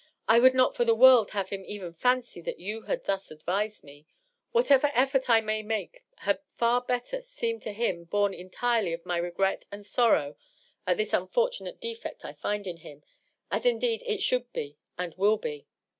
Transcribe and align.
"I 0.27 0.39
would 0.39 0.55
not 0.55 0.75
for 0.75 0.83
the 0.83 0.95
world 0.95 1.29
have 1.29 1.49
him 1.49 1.63
even 1.63 1.93
fancy 1.93 2.41
that 2.41 2.57
you 2.59 2.81
had 2.89 3.03
thus 3.03 3.29
advised 3.29 3.83
me. 3.83 4.07
Whatever 4.51 4.89
effort 4.95 5.29
I 5.29 5.41
may 5.41 5.61
make 5.61 6.03
had 6.21 6.39
far 6.55 6.81
better 6.81 7.21
seem 7.21 7.59
to 7.59 7.71
him 7.71 8.05
born 8.05 8.33
entirely 8.33 8.93
of 8.93 9.05
my 9.05 9.17
regret 9.17 9.65
and 9.71 9.85
sorrow 9.85 10.37
at 10.87 10.97
this 10.97 11.13
unfortunate 11.13 11.79
defect 11.79 12.25
I 12.25 12.33
find 12.33 12.65
in 12.65 12.77
him— 12.77 13.03
as 13.51 13.63
indeed 13.63 14.01
it 14.07 14.21
snould 14.21 14.51
be 14.53 14.75
and 14.97 15.13
will 15.19 15.37
be." 15.37 15.67